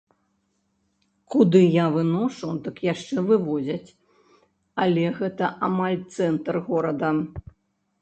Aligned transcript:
Куды 1.35 1.61
я 1.61 1.85
выношу, 1.97 2.49
дык 2.69 2.75
яшчэ 2.93 3.17
вывозяць, 3.29 3.89
але 4.87 5.03
гэта 5.21 5.55
амаль 5.71 6.01
цэнтр 6.19 6.53
горада. 6.73 7.09